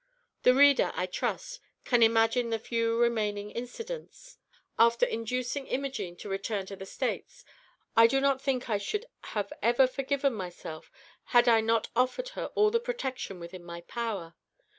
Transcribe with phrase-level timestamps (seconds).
[0.41, 4.39] The reader, I trust, can imagine the few remaining incidents.
[4.79, 7.45] After inducing Imogene to return to the States,
[7.95, 10.91] I do not think I should have ever forgiven myself
[11.37, 14.33] had I not offered her all the protection within my power.